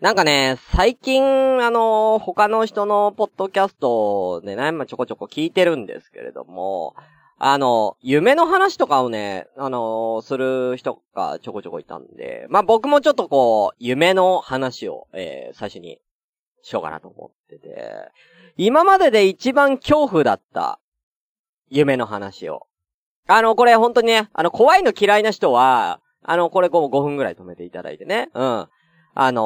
[0.00, 1.24] なんかね、最近、
[1.64, 6.94] あの、他の人のポッドキャストでね、まあ、ちょこちょこ聞いてるんですけれども、
[7.38, 15.98] あの、夢の話とかをね、あの、する人がちょこちょこいたんで、まあ、僕もちょっとこう、夢の話を、えー、最初に
[16.60, 18.10] しようかなと思ってて、
[18.58, 20.78] 今までで一番恐怖だった
[21.70, 22.66] 夢の話を。
[23.28, 28.68] あの、これ本当にね、あの、怖いの嫌いな人は、あの、これ5分ぐらい止めていただいてね、うん。
[29.18, 29.42] あのー、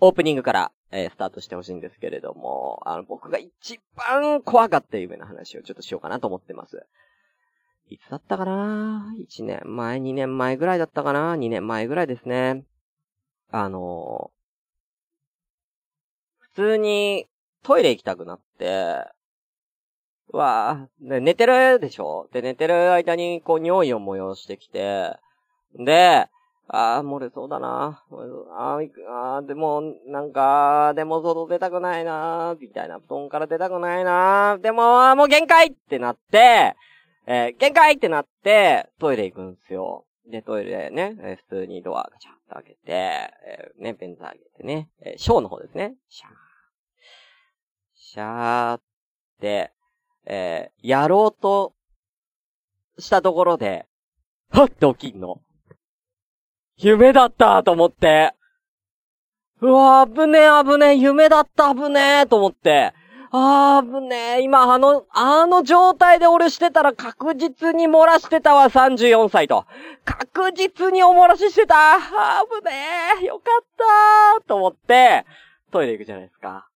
[0.00, 6.86] オープニングから、えー、スタートしてほしいんですけれども、あの、僕が一番怖かった夢の話をちょっとしようかなと思ってます。
[7.90, 12.64] いつだったかな ?1 年前、2年前ぐらいだったかな ?2 年前ぐらいですね。
[13.50, 17.26] あのー、普通に
[17.64, 19.04] トイレ行きたくなって、
[20.32, 22.30] わぁ、寝てるでしょ？
[22.32, 25.18] で、寝てる間にこう匂いを催してきて、
[25.78, 26.30] で、
[26.68, 28.02] ああ、漏れそうだな。
[28.56, 28.78] あ
[29.36, 33.00] あ、でも、なんか、でも外出たくないな、みたいな。
[33.00, 34.58] 布団から出たくないな。
[34.62, 36.74] でも、もう限界ってなって、
[37.26, 40.06] えー、限界ってなって、トイレ行くんですよ。
[40.30, 45.94] で、トイレね、えー、普通にドアガチャッと開けて、えー、ね、ベンザ開けてね、えー、ショーの方ですね。
[46.08, 46.30] シャー。
[47.94, 48.80] シャーっ
[49.40, 49.72] て、
[50.24, 51.74] えー、やろうと
[52.98, 53.86] したところで、
[54.50, 55.40] はって起きんの。
[56.76, 58.34] 夢だったと思って。
[59.60, 62.92] うわ危ねえ危ねえ、夢だった危ねえと思って。
[63.30, 64.42] あー、危ねえ。
[64.42, 69.66] 今、あの、あの状態で俺してたら確実に漏らしてたわ、34歳と。
[70.04, 71.94] 確実にお漏らししてた。
[71.94, 72.72] あー、危ね
[73.22, 73.24] え。
[73.26, 73.64] よかっ
[74.38, 75.24] たと思って、
[75.72, 76.68] トイレ行くじゃないですか。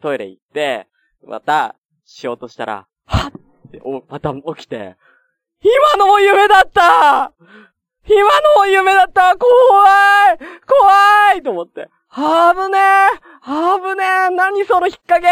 [0.00, 0.86] トイレ行って、
[1.26, 3.32] また、しようとしたら、はっ
[3.68, 4.96] って、お、また起きて、
[5.62, 7.32] 今のも夢だった
[8.06, 8.16] 今
[8.56, 11.88] の夢だった怖い怖いと思って。
[12.08, 12.80] はぶねえ
[13.42, 15.28] はぶねえ何その引っ掛け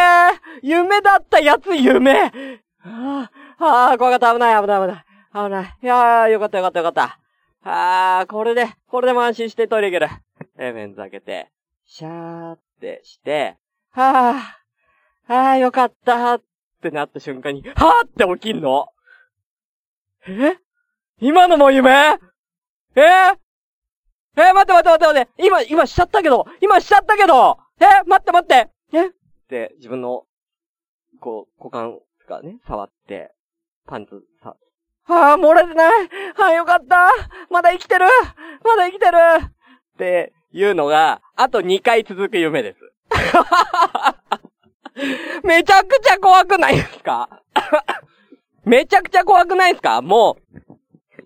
[0.63, 2.31] 夢だったやつ夢
[2.79, 5.05] はあ、はあ、怖かった危ない危ない危ない。
[5.35, 5.77] 危ない。
[5.83, 7.19] いやー、よかったよかったよかった。
[7.65, 10.13] あー、これで、これでも安心してトイレ行ける。
[10.57, 11.51] え、メンズ開けて、
[11.85, 13.57] シャーってして、
[13.91, 14.59] はあ、
[15.27, 16.43] あー、よかったっ
[16.81, 18.89] てなった瞬間に、はーって起きんの。
[20.29, 20.57] え？
[21.21, 22.19] 今のも夢？
[22.95, 23.05] えー、
[24.37, 25.31] えー、待って待って待って待って。
[25.47, 28.69] 今、今しちゃったけど、今しちゃったけど、えー、待って待って。
[28.93, 29.07] え？
[29.07, 29.11] っ
[29.49, 30.25] て、自分の、
[31.21, 33.33] こう、股間がね、触って、
[33.87, 34.57] パンツ、さ、
[35.05, 35.93] はあ、漏れてない？
[36.37, 37.09] はあ、よかった。
[37.51, 38.07] まだ生きてる？
[38.65, 39.17] まだ生きてる？
[39.47, 39.51] っ
[39.99, 42.79] ていうのが、あと2回続く夢です。
[45.45, 47.43] めちゃくちゃ怖くないですか？
[48.65, 50.03] めちゃくちゃ怖くないですか？
[50.03, 50.59] もう、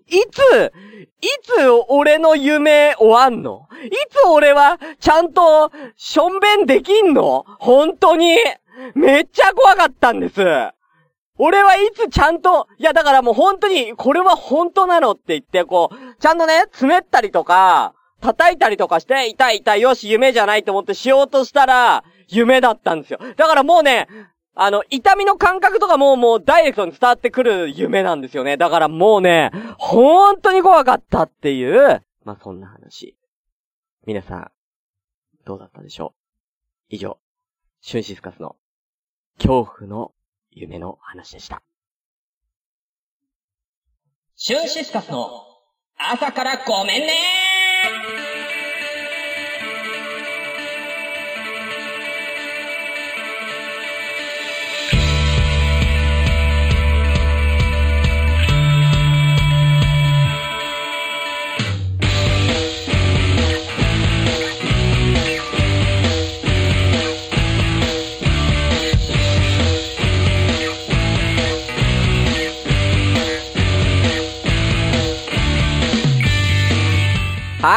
[0.07, 0.73] いつ、
[1.21, 3.67] いつ俺の夢終わんの？
[3.85, 7.45] いつ俺はちゃんとしょんべんできんの？
[7.59, 8.37] 本当に？
[8.95, 10.41] めっちゃ怖かったんです。
[11.37, 23.19] 俺はいつちゃんと、いやだからもう本当に、これは本当なのって言って、こう、ちゃんとね、つめったりとか、叩いたりとかして、痛い痛い、よし、夢じゃないと思ってしようとしたら、夢だったんですよ。
[23.35, 24.07] だからもうね、
[24.55, 28.55] あの、痛みの感覚とかももうダイレクトに伝わってくる夢なんですよね。
[28.57, 33.17] だからもうね、本当に怖かったっていう、まあ、そんな話。
[34.05, 34.51] 皆さん、
[35.45, 36.13] どうだったでしょ
[36.89, 36.95] う？
[36.95, 37.17] 以上、
[37.81, 38.55] シュンシスカスの
[39.37, 40.13] 恐怖の
[40.51, 41.63] 夢の話でした。
[44.35, 45.29] シュンシスカスの
[45.97, 48.22] 朝からごめんねー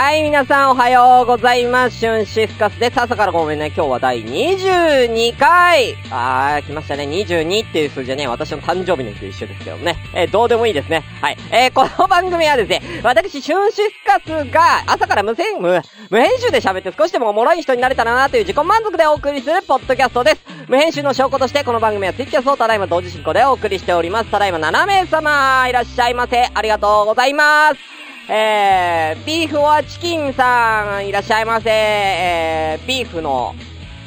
[0.06, 1.98] はい、皆さんおはようございます。
[1.98, 3.00] シュンシスカスです。
[3.00, 3.72] 朝からごめんね。
[3.74, 7.06] 今日は第22回あー、来ましたね。
[7.06, 9.96] 22っていう数字はね、私の誕生日の日と一緒ですけどね。
[10.14, 11.02] えー、どうでもいいですね。
[11.20, 11.36] はい。
[11.50, 20.40] えー、この番組はですね、私、シュンシスカスが朝から無線、無、無編集で喋って少しでもおもろい人になれたらなという自己満足でお送りするポッドキャストです。
[20.68, 24.30] 無編集の証拠としてこの番組はツイッチャーをただいま同時進行でお送りしております。
[24.30, 26.48] ただいま7名様いらっしゃいませ。
[26.54, 27.95] ありがとうございます。
[28.28, 31.70] えー、ビーフオアチキンさん、いらっしゃいませ。
[31.70, 33.54] えー、ビーフの、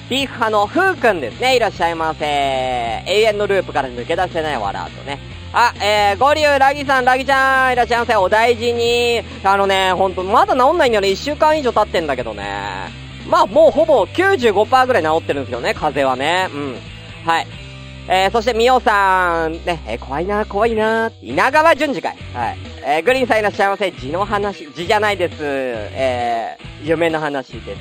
[0.09, 1.55] ビーフ派のふうくんですね。
[1.55, 2.25] いらっしゃいませ。
[2.25, 5.19] 永遠のループから抜け出せないわらとね。
[5.53, 8.15] あ、えー、ゴリュウ、ラギさん、ラギちゃん、いらっしゃいませ。
[8.17, 9.21] お大事に。
[9.43, 11.09] あのね、ほんと、まだ治んないんだよね。
[11.09, 12.43] 一週間以上経ってんだけどね。
[13.29, 16.49] まあもうほぼ95%ぐらい治ってるんですけどね、風邪はね。
[16.53, 16.77] うん。
[17.25, 17.47] はい。
[18.09, 22.17] えー、そしてみおさん、ね、えー、怖いな、怖いな、稲川淳二会。
[22.33, 22.68] はい。
[22.91, 23.91] えー、グリーンさんいらっしゃいませ。
[23.91, 25.35] 字の話、字じゃないです。
[25.41, 27.79] えー、夢の話です。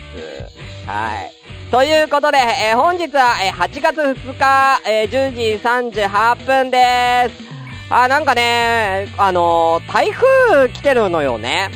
[0.87, 1.33] はい。
[1.71, 7.43] ということで、えー、本日は、えー、8月2日、えー、10時38分です。
[7.89, 11.71] あ、なんかね、あのー、台風来てるのよね。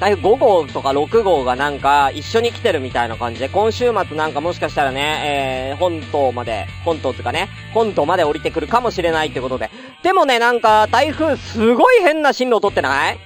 [0.00, 9.70] 台風5号とか6号がなんか一緒に来てるみたいな感じで、今週末なんかもしかしたらね、えー、本島まで、本島つかね、本島まで降りてくるかもしれないってことで。
[10.02, 13.18] でもね、なんか台風すごい変な進路を取ってない？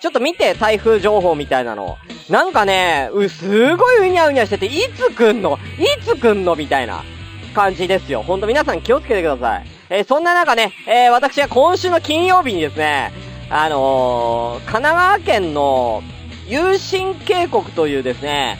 [0.00, 1.96] ちょっと見て、台風情報みたいなの。
[2.28, 5.58] なんかね、う、すごいうにゃうにゃしてて、いつ来んの？
[5.78, 6.56] いつ来んの？
[6.56, 7.04] みたいな
[7.54, 8.22] 感じですよ。
[8.22, 9.66] ほんと皆さん気をつけてください。
[9.88, 13.12] えー、そんな中ね、えー、私は今週の金曜日にですね、
[13.48, 16.02] あのー、神奈川県の、
[16.48, 18.58] 有神渓谷というですね、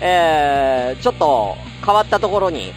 [0.00, 2.72] えー、ちょっと変わったところに、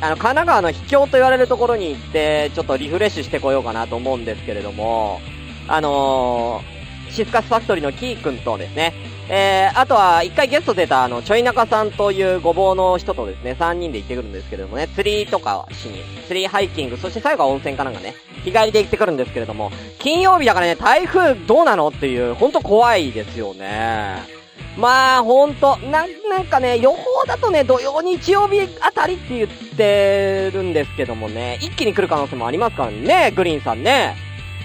[0.00, 5.20] あの、神奈川の秘境と言われるところに行って、ちょっとリフレッシュしてこようかなと思うんですけれども、
[5.66, 8.94] あのー、シスカスファクトリーのキー君とですね、
[9.30, 18.14] えー、あとは一回ゲスト出たあの、ちょい中さんというごぼうの人とですね、3人で行ってくるんですけれどもね、釣りとかしに、釣りハイキング、そして最後は温泉かなんかね、
[18.44, 24.38] 日帰りで行ってくるんですけれども、金曜日だからね、台風どうなのっていう、ほんと怖いですよね。
[24.78, 34.16] まあ、ほんと、な、なんかね、予報だとね、土曜日曜日あたりって言ってるんですけどもね、一気に来る可能性もありますからね、グリーンさんね。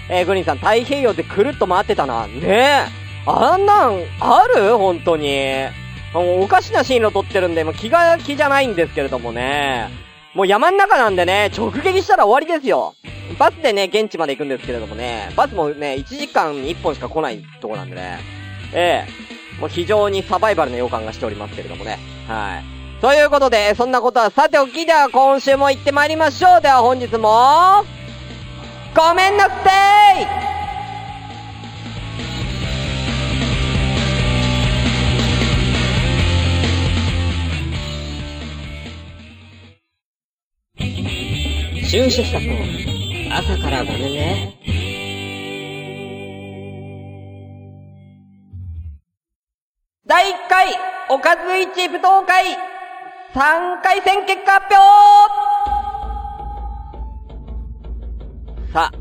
[0.08, 2.26] えー、グリーンさん太平洋でくるっと回ってたな。
[2.26, 4.76] ねあんなん、ある？
[4.76, 5.66] 本当に。
[6.12, 9.88] もうおかしな進路取ってるんで、もう気が気じゃないんですけれどもね。
[10.34, 12.94] もう山ん中なんでね、直撃したら終わりですよ。
[13.38, 18.18] バスでね、現地まで行くんですけれどもね、バスもね、1時間に1本しか来ないとこなんでね。
[18.72, 21.98] ええもう非常にサバイバルの予感がしておりますけれどもね。
[22.26, 23.00] はい。
[23.00, 26.60] ということで、そんなことはさておきでは今週も行ってまいりましょう。
[26.60, 27.84] では本日も、
[28.96, 29.50] ごめんなさ
[30.50, 30.53] い
[41.94, 42.44] 春シしたと、
[43.32, 44.58] 朝からごめんね。
[50.04, 50.74] 第1回、
[51.08, 52.46] おかず一舞踏会、
[53.32, 54.66] 3回戦結果発
[58.66, 58.98] 表さあ、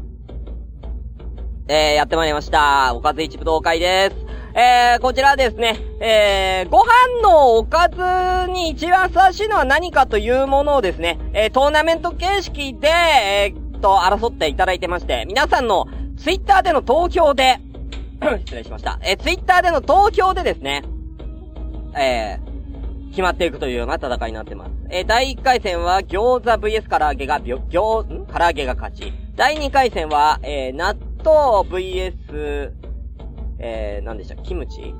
[1.68, 2.94] えー、やってまいりました。
[2.94, 4.23] おかず一武道会です。
[4.56, 15.86] えー、こちらですね、えー、ご飯のおかずに一番ふさわしいのは何かというものをですね、えー、トーナメント形式で、えー、と、争っていただいてまして、皆さんの
[16.18, 17.60] ツイッターでの投票で
[18.46, 18.98] 失礼しました。
[19.04, 20.84] えー、ツイッターでの投票でですね、
[21.98, 24.72] えー、決まっていくというような戦いになってます。
[24.90, 28.26] えー、第1回戦は餃子 VS 唐揚げが、餃、ん？
[28.26, 29.12] 唐揚げが勝ち。
[29.36, 30.96] 第2回戦は、えー、納
[31.26, 32.72] 豆 VS、
[33.60, 34.44] えー、何でしたっけ？
[34.44, 34.94] キムチ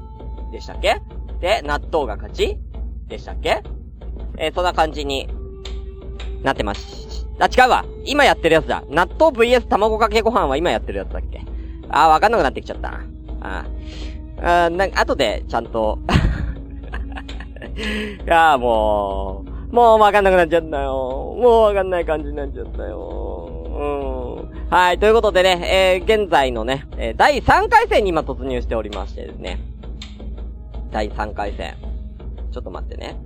[0.52, 1.02] でしたっけ？
[1.42, 2.58] で、納豆が勝ち
[3.08, 3.62] でしたっけ？
[4.38, 5.28] えー、そんな感じに
[6.44, 7.28] なってます。
[7.40, 8.84] あ、違うわ今やってるやつだ。
[8.90, 11.42] 納豆 VS 卵かけご飯は今やってるやつだっけ？
[11.90, 13.02] あー、わかんなくなってきちゃった。
[13.42, 14.66] あー。
[14.66, 16.00] あなんか、後で、ちゃんと
[17.77, 17.80] い
[18.25, 21.36] やーもう、もうわかんなくなっちゃったよ。
[21.39, 23.66] もうわかんない感じになっちゃったよ。
[23.66, 24.12] うん。
[24.70, 29.60] はい、ということでね、えー、現在のね、えー、第3回戦に今突入しておりましてですね。
[30.92, 31.76] 第3回戦。
[32.52, 33.18] ちょっと待ってね。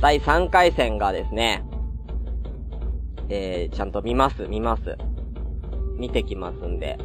[0.00, 1.64] 第3回戦がですね、
[3.28, 4.96] えー、ちゃんと見ます、見ます。
[5.96, 6.98] 見てきますんで。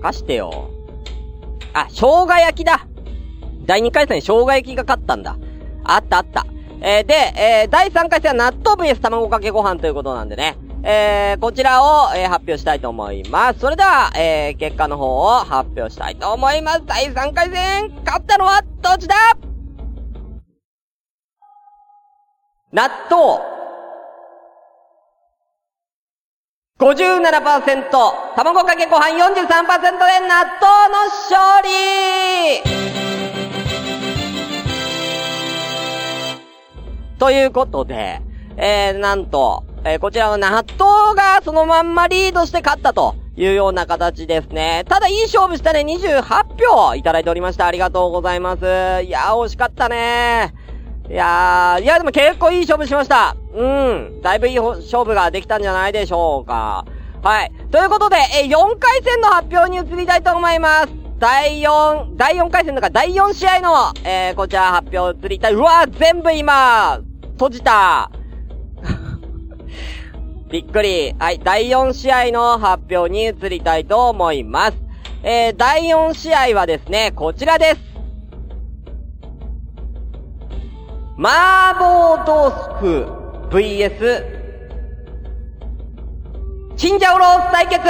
[0.00, 0.70] 任してよ。
[1.72, 2.86] あ、生姜焼きだ
[3.66, 5.36] 第2回戦生姜焼きが勝ったんだ。
[5.84, 6.46] あったあった。
[6.80, 10.56] えー、で、えー、第3回戦は納豆 VS 卵かけご飯ということなんでね。
[10.84, 13.60] えー、こちらを、えー、発表したいと思います。
[13.60, 16.82] それでは、えー、結果の方を発表したいと思います。
[16.86, 19.14] 第3回戦、勝ったのはどっちだ？
[22.70, 23.40] 納豆
[26.78, 32.62] 57%、卵かけご飯43%で納豆の勝利
[37.18, 38.22] ということで、
[38.56, 44.84] えー、なんと、えー、こちらは納豆がそのまんまリードして勝ったというような形ですね。
[44.88, 46.22] ただいい勝負したね、28
[46.58, 47.66] 票いただいておりました。
[47.66, 48.62] ありがとうございます。
[48.64, 50.54] いやー、惜しかったね
[51.08, 53.36] いやー、いやでも結構いい勝負しました。
[53.54, 54.20] うん。
[54.20, 56.84] だいぶいい勝負ができたんじゃないでしょうか。
[57.22, 57.52] はい。
[57.70, 60.88] ということで、え4回戦の発表に移りたいと思います。
[61.18, 65.54] 第4、第4回戦だか第4試合の、えー、こちら発表移りたい。
[65.54, 67.00] うわー全部今、
[67.32, 68.10] 閉じた。
[70.50, 71.14] びっくり。
[71.18, 74.78] はい、第4試合の発表に移りたいと思います。
[75.22, 77.88] えー、第4試合はですね、こちらです。
[81.18, 84.24] 麻婆豆腐 VS
[86.76, 87.84] チンジャオロース対決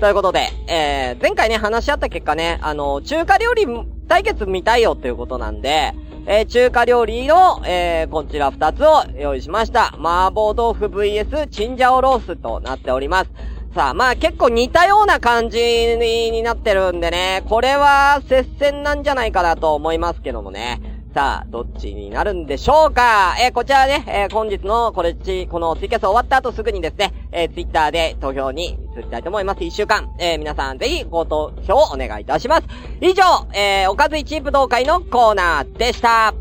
[0.00, 3.66] ということで、えー、前回ね、話し合った結果ね、あの、中華料理
[4.10, 5.94] 対決見たいよっていうことなんで、
[6.26, 9.94] えー、中華料理の、えー、こちら二つを用意しました。
[9.94, 13.30] 麻婆豆腐 VS チンジャオロースとなっております。
[13.72, 15.60] さあ、まあ結構似たような感じ
[15.96, 20.80] になってるんでね、これは接戦なんじゃないかなと思いますけどもね。
[21.12, 23.34] さあ、どっちになるんでしょうか？
[23.42, 29.64] えー、こちらね、えー、本日のこれち、このツイキャス終わった後すぐにですね、えー、ツイッターで投票に移りたいと思います。
[29.64, 32.62] 一週間、えー、皆さんぜひご投票をお願いいたします。
[33.00, 36.32] 以上、えー、おかず一武道会のコーナーでした。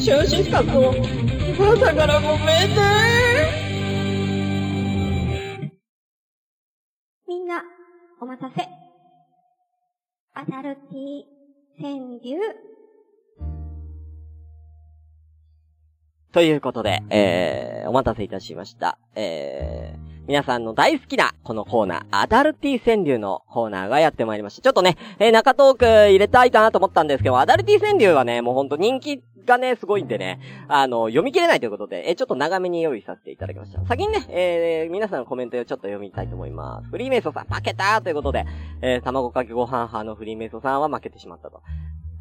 [0.00, 0.94] 少子化と
[1.58, 3.23] 朝からごめんね
[8.34, 8.68] お待たせ。
[10.34, 11.22] アダルティ
[11.80, 12.40] 川柳。
[16.32, 18.98] ということで、えー、お待たせいたしました。
[19.14, 24.62] えー、皆さんの大好きなこのコーナー、アダルティ川柳のコーナーがやってまいりました。
[24.62, 33.84] ちょっとね、えー、中トーク入れたいかなと思ったんですけど、アダルティ川柳はね、もうほんと人気がね、すごいんでね、あの、読み切れないということで、えー、ちょっと長めに用意させていただきました。
[33.84, 36.88] 先にね、えー、皆さんのコメントをちょっと読みたいと思います。
[36.88, 38.46] フリーメイソさん、負けたということで、
[38.80, 41.60] えー、卵かけご飯派のフリーメイソさんは負けてしまったと。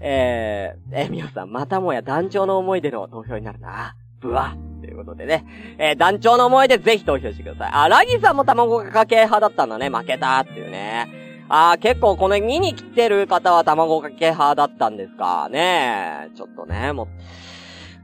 [0.02, 3.96] えー、えー、皆さん、またもや団長の思い出の投票になるな。
[4.24, 5.46] ブワということでね。
[5.78, 7.72] えー、団長の思い出ぜひ投票してください。
[7.74, 9.90] あ、ラギさんも卵かけ派だったんだね。
[9.90, 11.08] 負けたっていうね。
[11.50, 16.32] あー、結構この見に来てる方は卵かけ派だったんですかね。
[16.36, 17.08] ちょっとね、も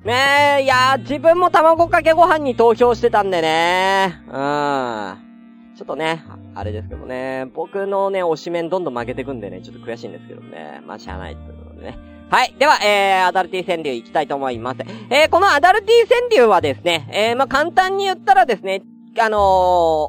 [0.04, 0.08] う。
[0.08, 4.22] ねえ、いやー、自分も卵かけご飯に投票してたんでね。
[4.28, 5.30] うん。
[5.76, 6.24] ちょっとね、
[6.56, 10.82] あれですけどね、僕のね、推しメンどんどん負けてくんでね、ちょっと悔しいんですけどね。
[10.86, 11.98] まあ、しゃあないということでね。
[12.30, 12.54] はい。
[12.60, 14.82] では、えー、アダルティ川柳いきたいと思います。
[15.10, 18.84] えー、このアダルティ川柳はですね、えー、まあ、簡単に言ったらですね、
[19.20, 19.40] あのー、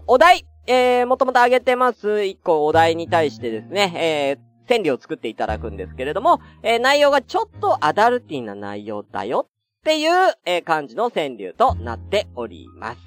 [0.07, 10.11] お題、えー、もともと挙げてます、一個お題に対してですね、えー、川柳を作っていただくんですけれども、えー、内容がちょっとアダルティな内容だよっていう、
[10.45, 12.99] えー、感じの川柳となっております。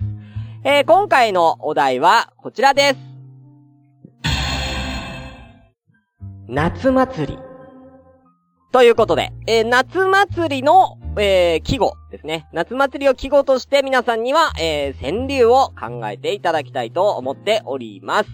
[0.64, 2.98] えー、今回のお題はこちらです。
[6.48, 7.53] 夏祭り。
[8.74, 12.48] ということで、えー、夏祭りの、えー、季語ですね。
[12.54, 18.30] 夏祭りを季語として皆さんには、えー、川柳を考えていただきたいと思っております。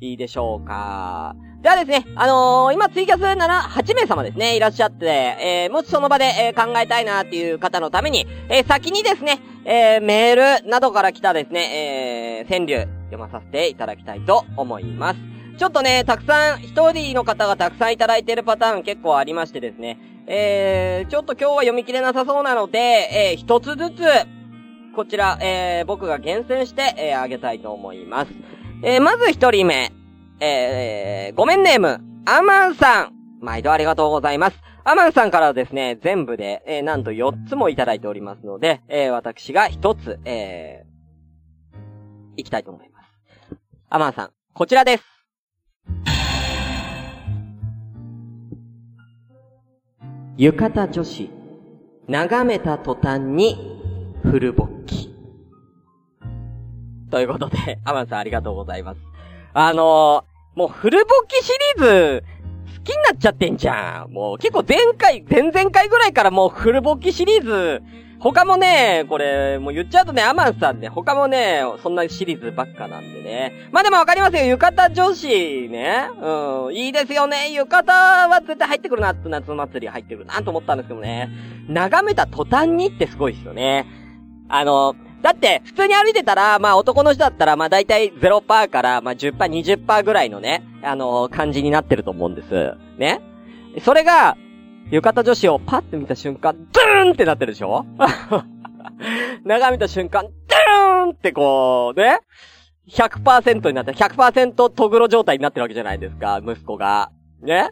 [0.00, 1.36] いいでしょうか。
[1.62, 15.37] ではですね、あのー、今ツイキャスなら8名様ですね、いらっしゃって、えー、もしその場で、えー、考えたいなっていう方のために、えー、先にですね、えー、メールなどから来たですね、えー、川柳読まさせていただきたいと思います。
[15.58, 19.98] ちょっとね、たくさん、一人の方がたくさんいただいているパターン結構ありましてですね、
[20.28, 24.02] えー、ちょっと今日は読み切れなさそうなので、えー、一つずつ、
[24.94, 28.30] こちら、えー、僕が厳選して、えー、あげたいと思います。
[28.84, 29.90] えー、まず一人目、
[30.38, 33.12] えー、ごめんネーム、アマンさん。
[33.40, 34.58] 毎度ありがとうございます。
[34.84, 43.08] アマンさんからですね、全部で、えー、なんと4つもいただいておりますので、えー、私が1つ、えー、いきたいと思います。
[43.90, 45.17] アマンさん、こちらです。
[50.38, 51.30] 浴衣女子、
[52.06, 53.56] 眺めた途端に、
[54.22, 55.12] フル勃起。
[57.10, 59.00] ということで、アマンさんありがとうございます。
[59.52, 62.24] あのー、もうフル勃起シリーズ、
[62.76, 64.12] 好きになっちゃってんじゃん。
[64.12, 67.82] もう結構前回、前々回ぐらいからもうフル勃起シリーズ、
[68.20, 73.68] 他もね、これ、もう言っちゃうとね、アマンさんね、他もね、そんなシリーズばっかなんでね。
[73.70, 76.08] まあでもわかりますよ、浴衣女子ね。
[76.20, 77.52] うん、いいですよね。
[77.52, 81.30] 浴衣は絶対入ってくるな夏祭り入ってくるなと思ったんですけどね。
[81.68, 83.86] 眺めた途端にってすごいですよね。
[84.48, 92.74] あの、だって、普通に歩いてたら、まあ男の人だったら、まあ大体0%から、まあ10%、20%ぐらいのね、あの感じになってると思うんです。
[92.98, 93.20] ね。
[93.84, 94.36] それが、
[94.90, 97.84] 浴衣女子をパッて見た瞬間、ドゥーンってなってるでしょ？
[99.44, 102.20] 眺めた瞬間、ドゥーンってこう、ね
[102.90, 107.10] ？100%になって、100%トグロ状態になってるわけじゃないですか、息子が。
[107.42, 107.70] ね？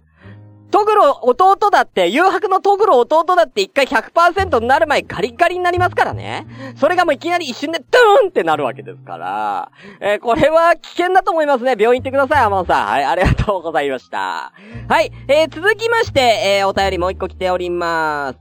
[0.71, 6.47] トグロ弟だって、誘白のトグロ弟だって一回100%になる前ガリガリになりますからね。
[6.77, 9.71] それがもういきなり一瞬でドーンってなるわけですから。
[10.01, 11.77] えー、これは危険だと思いますね。
[11.79, 12.87] 病院行ってください、アマンさん。
[12.87, 14.53] はい、ありがとうございました。
[14.89, 16.21] はい、えー、続きまして、
[16.61, 18.39] えー、お便りもう一個来ております。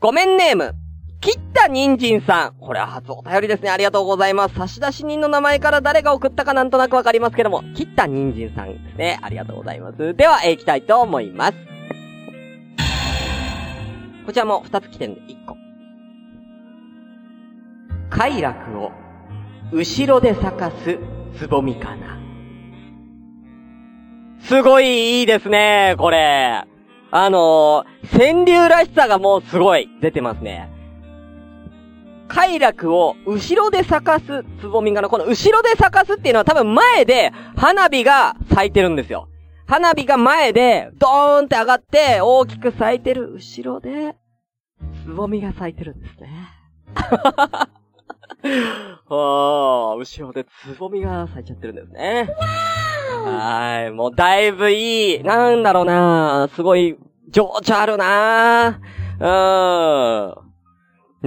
[0.00, 0.87] ごめんネーム。
[1.20, 2.54] 切った人参さん。
[2.60, 3.70] これは初お便りですね。
[3.70, 4.54] ありがとうございます。
[4.54, 9.18] 差出人の名前から誰が送ったかなんとなくわかりますけども、切った人参さんですね。
[9.22, 10.14] ありがとうございます。
[10.14, 11.54] では、えー、行きたいと思います。
[14.26, 15.56] こちらも二つ来てるんで、一個。
[18.10, 18.92] 快楽を、
[19.72, 20.98] 後ろで咲かす、
[21.36, 22.18] つぼみかな。
[24.40, 26.64] すごいいいですね、これ。
[27.10, 30.77] あのー、川柳らしさがもうすごい出てますね。
[32.28, 39.28] 快楽を後ろで咲かすつぼみがな、この後ろで咲かすっていうのは多分前で花火が咲いてるんですよ。
[39.66, 44.16] 花火が前でドーンって上がって大きく咲いてる後ろで
[45.04, 46.30] つぼみが咲いてるんですね。
[49.10, 52.28] ああ、後ろでつぼみが咲いちゃってるんですね。
[53.24, 53.90] はい。
[53.90, 55.22] もうだいぶいい。
[55.22, 56.96] なんだろうなすごい、
[57.30, 58.80] 情緒あるな
[59.20, 59.26] う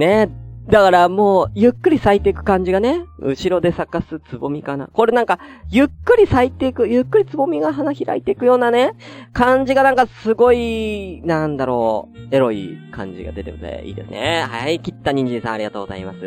[0.00, 0.30] ね。
[0.68, 4.86] だからもう、ゆっくり咲いていく感じがね、後ろで咲かすつぼみかな。
[4.86, 5.40] これなんか、
[5.70, 8.92] ゆっくり咲いていく、ゆっくりつぼみが花開いていくようなね、
[9.32, 14.46] 感じがなんかすごい、なんだろう、エロい感じが出てていいですね。
[14.48, 16.18] はい、切った人参さんありがとうございます。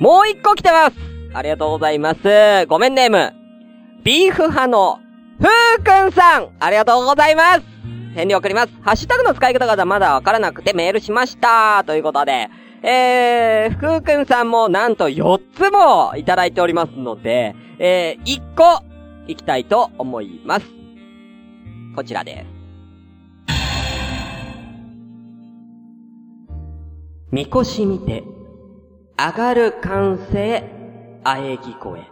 [0.00, 0.96] もう一個来てます
[1.32, 2.66] ありがとうございます。
[2.66, 3.32] ごめんネーム。
[4.02, 4.98] ビーフ派の、
[5.38, 7.62] ふーくんさんありがとうございます
[8.14, 8.72] 返事送ります。
[8.82, 11.82] ハッシュタグの使い方がまだわからなくてメールしました。
[11.84, 12.48] ということで、
[12.86, 18.84] えー、ふーくんさんもなんと4つもいただいておりますので、えー、1個、
[19.26, 20.66] いきたいと思います。
[21.96, 22.46] こちらです。
[27.32, 28.22] みこし見て、
[29.16, 30.62] 上がる完成、
[31.24, 32.02] あえぎ声。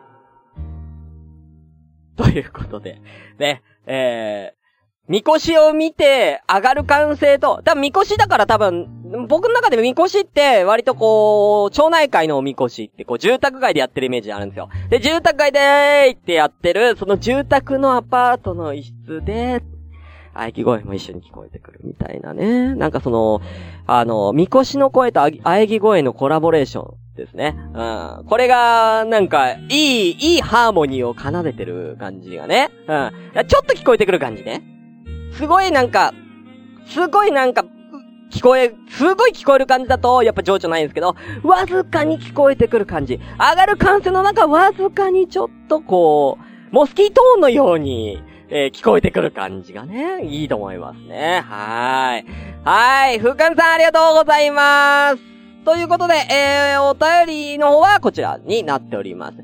[2.16, 3.02] ということで、
[3.38, 4.61] ね、えー、
[5.08, 8.88] みこしを見て上がる完成と、多分みこしだから多分、
[9.28, 14.68] 僕の中でみこしって割とこう、町内会のみこしってこう住宅街でやってるイメージあるんですよ。
[14.90, 19.62] で、住宅街でーってやってる、その住宅のアパートの一室で、
[20.34, 22.74] あえぎ声も一緒に聞こえてくるみたいなね。
[22.74, 23.42] なんかその、
[23.86, 27.54] あの、みこしの声とあえぎ声のコラボレーションですね。
[27.74, 28.24] うん。
[28.26, 32.70] これが、なんか、いい、いいハーモニーを奏でてる感じがね。
[32.86, 33.46] うん。
[33.46, 34.62] ちょっと聞こえてくる感じね。
[35.32, 36.12] すごいなんか、
[36.86, 37.64] すごいなんか、
[38.30, 43.20] 聞こえ、すごい聞こえる感じだと、やっぱ情緒ないんですけど、わずかに聞こえてくる感じ。
[43.38, 51.42] 上がる感性の中、わずかにちょっとこう、モスキートーンのように、えー、聞こえてくる感じがね、いいと思いますね。
[51.46, 52.26] はーい。
[52.64, 53.18] はーい。
[53.18, 55.32] 風館さんありがとうございます。
[55.64, 59.38] ということで、えー、お便りの方はこちらになっております。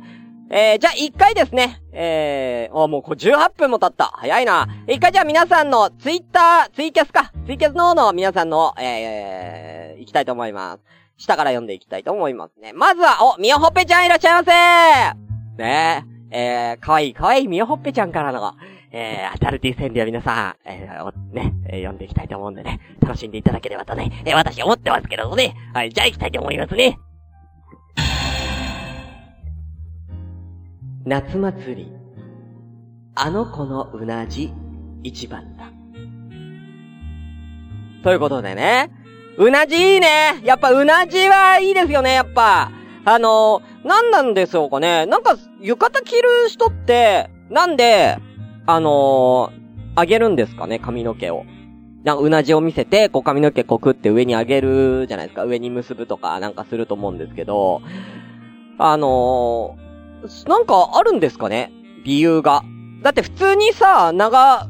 [0.50, 4.06] えー、じゃあ一回ですね、えー、あ、もうこれ18分も経った。
[4.14, 4.66] 早いな。
[4.86, 7.32] 一回じゃあ皆さんのツイッター、ツイキャスか。
[7.46, 10.80] ツイキャスの方の皆さんの、えー、行きたいと思います。
[11.18, 12.72] 下から読んでいきたいと思いますね。
[12.72, 15.14] まずは、お、みよほっぺちゃんいらっしゃいま
[15.56, 18.54] せねえ、えー、かわいいかわいいみよほっぺちゃんからの、
[18.90, 25.54] えー、アタルティ戦では皆さん、えー、ね、えー、読んでいきたいと思うんでね、楽しんでいただければとね、えー、私思ってますけどね。
[25.74, 26.98] はい、じゃあ行きたいと思いますね。
[31.08, 31.92] 夏祭り、
[33.14, 34.52] あの子のうなじ、
[35.02, 35.72] 一番だ。
[38.04, 38.90] ということでね、
[39.38, 42.70] うなじいいねやっぱうなじはいいですよね、やっぱ。
[43.06, 45.06] あのー、なんなんでしょうかね。
[45.06, 48.18] なんか、浴衣着る人って、なんで、
[48.66, 49.50] あの、
[49.94, 51.46] あげるんですかね、髪の毛を。
[52.04, 55.44] なんか、うなじを見せて、こう髪の毛こくって上に上げるじゃないですか。
[55.44, 57.80] 上に結ぶとかなんかすると思うんですけど、
[58.76, 59.87] あのー、
[60.46, 61.72] なんかあるんですかね？
[62.04, 62.62] 理由が。
[63.02, 64.68] だって普通にさ、長、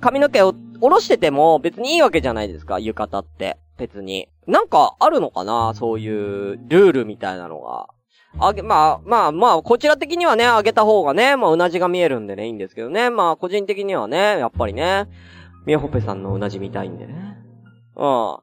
[0.00, 3.58] 髪の毛を下ろしてても別にいいわけじゃないですか、浴衣って。
[3.78, 4.28] 別に。
[4.46, 5.72] なんかあるのかな？
[5.74, 7.88] そういうルールみたいなのが。
[8.38, 13.08] あげ、まあ、まあ、まあ、こちら的にはね、あげた方がね、まあ、うなじが見えるんでね、いいんですけどね。
[13.08, 15.08] まあ、個人的にはね、やっぱりね、
[15.64, 17.14] みやほぺさんのうなじ見たいんでね。
[17.96, 18.36] うん。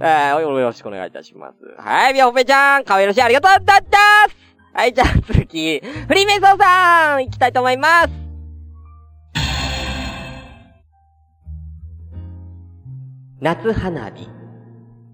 [0.00, 1.56] えー、よろしくお願いいたします。
[1.82, 4.28] はい、みやほぺちゃん、かわいらしい、ありがとうだった
[4.72, 8.10] はい、じゃあ次、フリーメイソーさん、行きたいと思います。
[13.40, 14.28] 夏花火。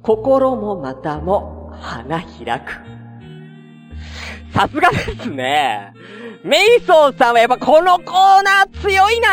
[0.02, 2.72] 心もまたも花開く。
[4.52, 5.92] さすがですね。
[6.44, 9.28] メイソンさんはやっぱこのコーナー強いな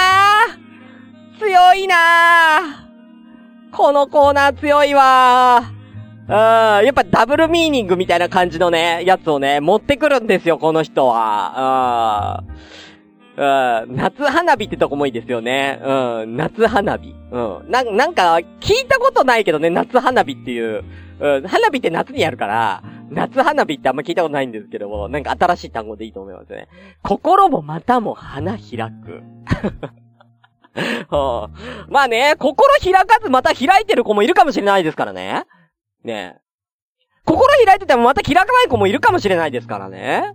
[1.39, 2.89] 強いな
[3.71, 5.63] このコーナー強いわ
[6.25, 12.43] うん、やっぱダブルミーニングみたいな感じのね、やつをね、持ってくるんですよ、この人は。
[12.47, 12.53] うん。
[13.35, 15.81] うん、夏花火ってとこもいいですよね。
[15.83, 17.13] うん、夏花火。
[17.31, 17.69] うん。
[17.69, 20.83] な、なんか、聞いたことないけどね、夏花火っていう。
[21.19, 26.67] うん、花火って夏にやるから、夏花火ってあんま聞いたことないんですけども、なんか新しい単語でいいと思いますね。
[27.01, 29.23] 心もまたも花開く。
[31.09, 35.43] は あ、まあね、心開かずまた開いてる子もいるかもしれないですからね。
[36.03, 36.39] ね
[37.25, 40.33] 心開いててもまた開かない子もいるかもしれないですからね。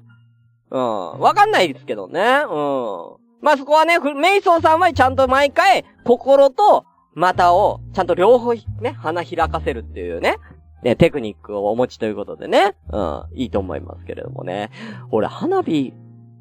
[0.70, 1.18] うん。
[1.20, 2.20] わかんないですけどね。
[2.20, 3.28] うん。
[3.40, 10.37] まあ、そこはね、メイソーさんはちゃんと毎回、心と股を、ちゃんと両方ね、花開かせるっていうね。
[10.83, 12.76] ね、テクニックをお持ちということでね。
[12.92, 13.24] うん。
[13.35, 14.70] いいと思いますけれどもね。
[15.11, 15.92] 俺、花火、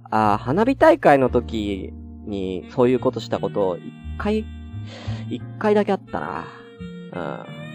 [0.10, 1.92] あ花火大会の時
[2.26, 4.46] に、そういうことしたこと、一回、
[5.30, 6.46] 一回だけあったな。
[7.14, 7.67] うん。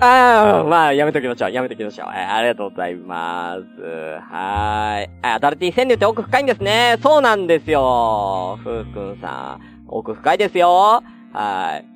[0.00, 1.52] ああ、まあ、やめときましょう。
[1.52, 2.08] やめときましょう。
[2.14, 3.82] えー、ありがとうございます。
[3.82, 5.10] はーい。
[5.22, 6.98] あアダルティ川柳って奥深いんですね。
[7.02, 8.58] そうなんですよ。
[8.62, 9.84] ふうくんさん。
[9.86, 11.02] 奥深いですよ。
[11.32, 11.94] はい。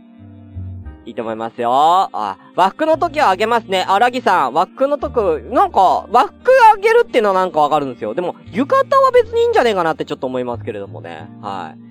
[1.08, 1.70] いいと思いますよ。
[1.72, 3.84] あ、和服の時はあげますね。
[3.88, 5.16] 荒木さん、和服の時、
[5.50, 6.34] なんか、和服
[6.74, 8.14] あげるっていうのはなんかわかるんですよ。
[8.14, 11.26] でも、浴衣は別にいいんじゃねえかなってちょっと思いますけれどもね。
[11.40, 11.87] はい。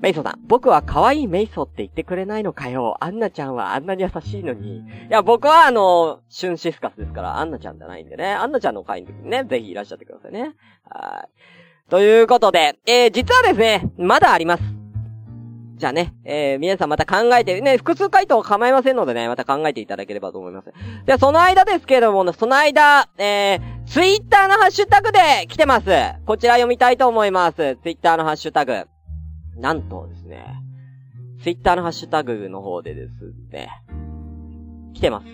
[0.00, 2.96] メイソさん、僕は可愛いメイソって言ってくれないのかよ。
[3.00, 4.78] アンナちゃんはあんなに優しいのに。
[4.78, 8.32] いや、僕はあの、シュンシスカスですから、アンナちゃんじゃないんでね。
[8.32, 10.54] アンナちゃんの会の時にね、ぜひいらっしゃってくださいね。
[10.88, 11.90] はい。
[11.90, 14.62] ということで、えー、実はですね、まだあります。
[15.78, 20.72] じゃあね、えー、皆さんまた考えて、ね、複数回答構いませんのでね、また考えていただければと思います。
[21.06, 25.88] で、その間ですけれども、その間、えー、ツイッターのハッシュタグで来てます。
[26.26, 27.76] こちら読みたいと思います。
[27.82, 28.86] ツイッターのハッシュタグ。
[29.58, 30.62] なんとですね、
[31.42, 33.12] ツイッターのハッシュタグの方でです
[33.52, 33.68] ね、
[34.94, 35.26] 来てます。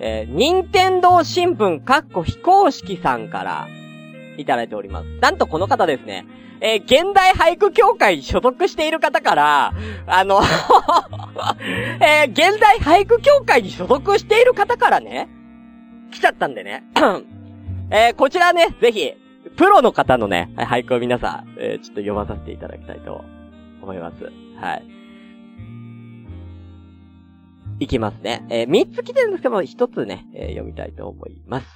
[0.00, 3.68] えー、任天堂新聞かっこ非公式さんから
[4.36, 5.06] いただいております。
[5.20, 6.26] なんとこの方ですね、
[6.60, 9.72] えー、現代俳句協会所属している方から、
[10.06, 10.40] あの
[12.00, 15.28] えー、現代俳句協会に所属している方からね、
[16.10, 16.84] 来ちゃったんでね。
[17.90, 19.14] えー、こちらね、ぜひ、
[19.58, 23.24] プロの方のね、俳句を皆さん、えー、ちょっと読まさせていただきたいと
[23.82, 24.22] 思います。
[24.56, 24.84] はい。
[27.80, 28.46] いきますね。
[28.50, 31.66] えー、3つ来てるんですけども、1つね、えー、読みたいと思います。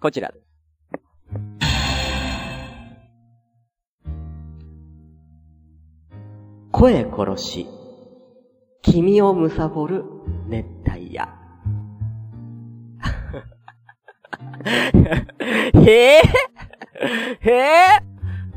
[0.00, 0.46] こちらです。
[6.70, 7.66] 声殺し、
[8.80, 10.04] 君を貪る
[10.46, 11.28] 熱帯夜。
[15.84, 16.22] へ え
[17.40, 17.84] へえ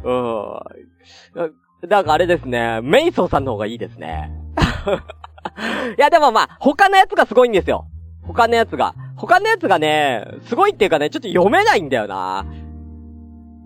[0.04, 1.90] うん。
[1.90, 4.32] なんかあれですね、メイソーさんの方がいいですね。
[5.98, 7.88] いやでもまあ、他のやつがすごいんですよ。
[8.24, 8.94] 他のやつが。
[9.16, 12.46] 他のやつがね、すごいっていうかね、ちょっと読めないんだよな。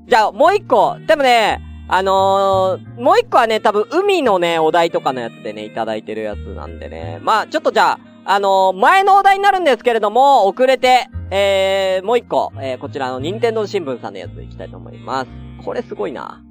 [0.07, 0.97] じゃあ、もう一個。
[1.07, 7.19] でもね、あのー、もう一個はね、多分、海のね、お題とかのやつでね、いただいてるやつなんでね。
[7.21, 15.31] まあ、ちょっとじゃあ、あのー、前のお題になるんですけれども、遅れて、えー、もう一個、えー、こちらの任天堂新聞さんのやついきたいと思います。
[15.63, 16.43] これすごいな。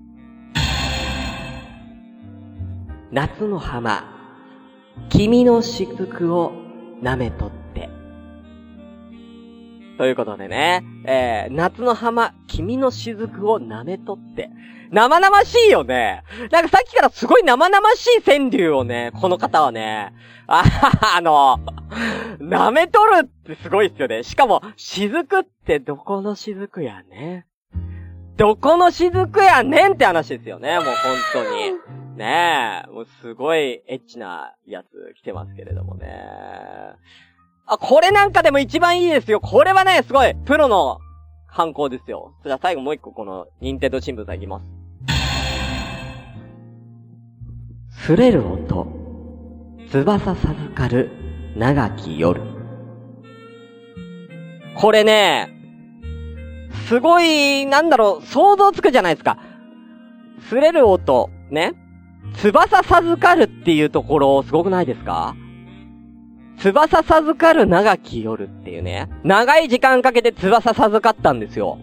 [3.11, 4.05] 夏の浜、
[5.09, 6.53] 君の雫を
[7.03, 7.58] 舐めとって。
[9.99, 14.49] ということでね、えー、夏の浜、君の雫を舐めとって。
[14.91, 16.23] 生々しいよね。
[16.51, 20.15] なんかさっきからすごい生々しい川柳をね、この方はね、
[20.47, 20.63] あ、
[21.17, 21.59] あの、
[22.39, 24.23] 舐めとるってすごいっすよね。
[24.23, 27.47] しかも、雫ってどこの雫やね。
[28.37, 30.95] どこの雫やねんって話ですよね、もう本
[31.33, 31.43] 当
[32.15, 32.17] に。
[32.17, 36.09] ねえ、もうすごいエッチなやつ来てますけれどもね。
[37.71, 39.41] あ、これなんかでも一番いいですよ。
[39.41, 41.01] これはね、すごい、プロの
[41.47, 42.33] 犯行ですよ。
[42.43, 44.65] じゃあ最後もう一個この、任天堂新聞さんいきます。
[48.07, 48.87] すれる音、
[49.91, 51.11] 翼授かる
[51.57, 52.41] 長き夜。
[54.75, 55.51] これね、
[56.87, 59.37] すごい、なんだろう、想像つくじゃないですか。
[60.49, 61.75] すれる音、ね。
[62.37, 65.37] 翼授かるっていうところ、すごくないですか？
[66.61, 69.09] 翼授かる長き夜っていうね。
[69.23, 71.79] 長い時間かけて翼授かったんですよ。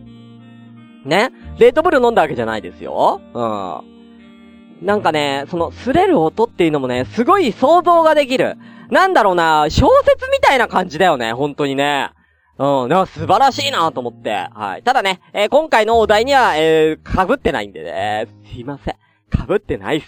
[1.06, 1.32] ね？
[1.60, 3.22] レッドブル飲んだわけじゃないですよ。
[3.34, 4.86] うん。
[4.86, 8.58] なんかね、その、すれる音っていうのもね、すごい想像ができる。
[8.90, 12.10] なんだろうな、小説みたいな感じだよね、本当にね。
[12.58, 14.48] うん、なんか素晴らしいなと思って。
[14.54, 14.84] はい。
[14.84, 18.28] ただね、えー、今回のお題には、えー、被ってないんでね。
[18.52, 18.96] すいません。
[19.32, 20.08] 被ってないっす。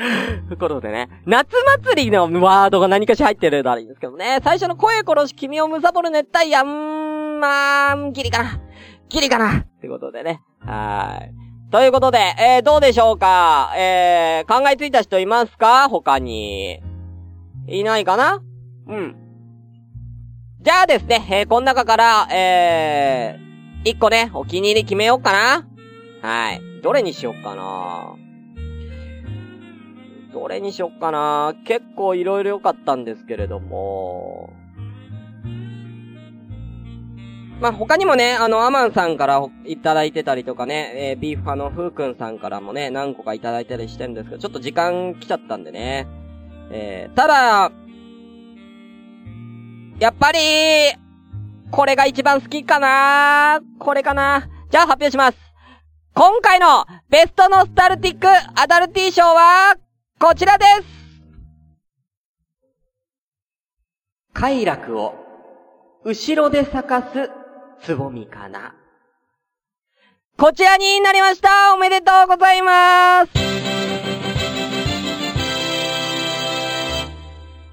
[0.48, 8.60] ということでね、夏祭りのワードが何かしら入ってるならいいんですけどね、最初の声殺し君を貪る熱帯夜、うーん、まあ、ギリかな。
[9.08, 9.58] ギリかな。
[9.60, 10.40] ってことでね。
[10.60, 11.30] はーい。
[11.70, 13.72] ということで、えー、どうでしょうか？
[13.76, 15.88] えー、考えついた人いますか？
[15.88, 16.80] 他に。
[17.68, 18.42] いないかな？
[18.88, 19.16] うん。
[20.60, 25.66] じゃあですね、えー、この中から、えー、一個ね、お気に入り決めようかな
[26.22, 26.60] はい。
[26.82, 28.14] どれにしよっかな？
[30.32, 34.52] どれにしよっかな結構いろいろ良かったんですけれども。
[37.60, 46.06] まあ、他にもね、あの、アマンさんからいただいてたりとかね、えー、ビーフ派のフーくんさんからもね、何個かいただいたりしてるんですけど、ちょっと時間来ちゃったんでね。
[46.72, 47.70] えー、ただ、
[49.98, 50.38] やっぱり、
[51.70, 55.38] これが一番好きかなこれかなじゃあ発表します。
[56.14, 59.74] 今回のベストノスタルティックアダルティー賞は、
[60.22, 60.82] こちらです。
[64.34, 65.14] 快楽を
[66.04, 67.30] 後ろで咲かす
[67.82, 68.74] つぼみかな。
[70.36, 71.72] こちらになりました。
[71.72, 73.32] おめでとうございます。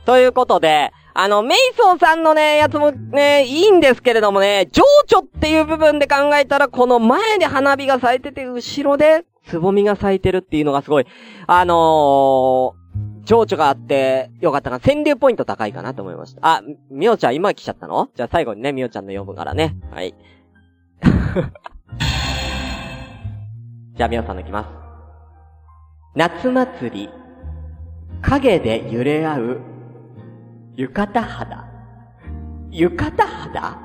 [0.06, 11.08] ということで、あの、メイソンさんのね、やつもね、いいんですけれどもね、情緒っていう部分で考えたら、この前で花火が咲いてて、後ろで、つぼみが咲いてるっていうのがすごい、
[11.48, 14.80] あのー、情緒があって、よかったな。
[14.80, 16.42] 川柳ポイント高いかなと思いました。
[16.44, 18.10] あ、みおちゃん今来ちゃったの？
[18.14, 19.76] じゃあ最後にね、みおちゃんの読むからね。
[19.90, 20.14] はい。
[23.98, 24.68] じゃあみおさんのいきます。
[26.14, 27.10] 夏祭り、
[28.22, 29.77] 影で揺れ合う
[30.78, 31.66] 浴衣肌。
[32.70, 33.12] 浴衣
[33.52, 33.78] 肌？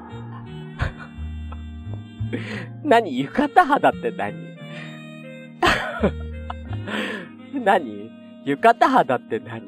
[2.84, 3.18] 何？
[3.18, 4.34] 浴衣肌って何？
[7.64, 8.10] 何？
[8.44, 9.62] 浴衣肌って何？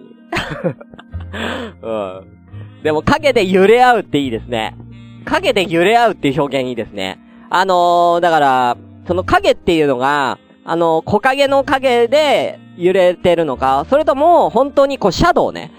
[1.82, 2.82] うん。
[2.82, 4.76] でも影で揺れ合うっていいですね。
[5.24, 7.18] 影で揺れ合うっていう表現いいですね。
[7.48, 15.70] あのー、だから、その影っていうのが、あのー、木陰の影で揺れてるのか、それとも、本当にこう、シャドウね。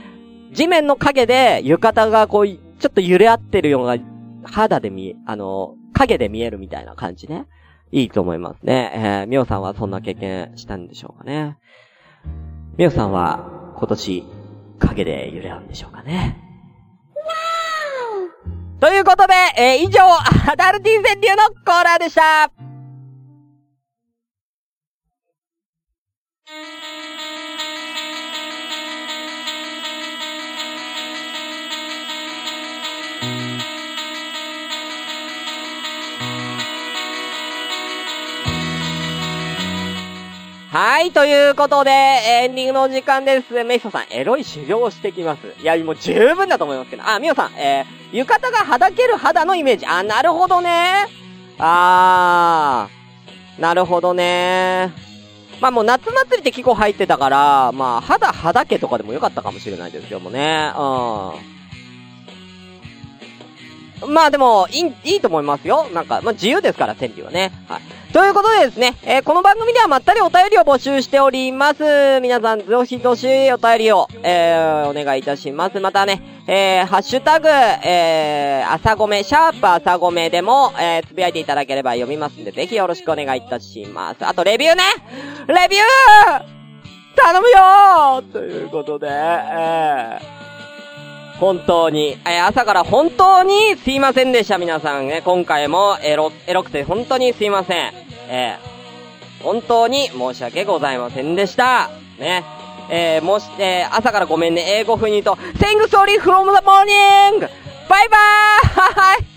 [0.56, 3.98] 地面の影で浴衣がこう、ちょっと揺れ合ってるような、
[4.44, 7.46] 肌で見え、あの、影で見えるみたいな感じね。
[7.92, 8.92] いいと思いますね。
[8.96, 11.58] えー、みおさんはそんな経験したんでしょうかね。
[12.78, 14.24] みおさんは、今年、
[14.80, 16.38] 影で揺れ合うんでしょうかね。
[18.80, 20.02] ということで、えー、以上、
[20.52, 22.75] アダルティ川柳のコーナーでした
[41.06, 43.64] い、ということで、エンディングの時間です。
[43.64, 45.62] メイソさん、エロい修行をしてきます。
[45.62, 47.08] いや、もう十分だと思いますけど。
[47.08, 49.86] あ、ミオさん、えー、浴衣がはだける肌のイメージ。
[49.86, 51.08] あ、なるほどね。
[51.58, 54.92] あー、なるほどね。
[55.62, 60.72] まあもう夏祭りって結構入ってたから、まあ肌はだけとかでもよかったかもしれないですけどもね。
[60.76, 60.80] う
[64.10, 64.14] ん。
[64.14, 65.88] まあでも、いい、いいと思いますよ。
[65.94, 67.54] なんか、まあ自由ですから、天理はね。
[67.70, 67.82] はい。
[68.16, 72.22] ということでですね、えー、この番組ではまったりお便りを募集しております。
[72.22, 75.82] 皆さん、どしどしお便りを、えー、お願いいたします。
[75.82, 84.26] またね、えー、ハッシュタグ、えー、朝ごめ、シャープ朝ごめでも、えー、つぶやいていただければ読みますんで、ぜひよろしくお願いいたします。
[84.26, 84.84] あと、レビューね
[85.48, 86.42] レビュー
[87.22, 95.22] 頼むよということで、えー、本当に、えー、朝から本当にすいませんでした、皆さんね。
[95.26, 98.05] 今回もエロ、エロくて本当にすいません。
[98.30, 98.58] え、
[99.42, 101.90] 本当に申し訳ございませんでした。
[102.20, 102.44] ね。
[102.90, 104.64] え、もし、え、朝からごめんね。
[104.80, 107.50] 英語風に言うと、Thank you, sorry, from the morning!
[107.88, 109.36] バイバーイはい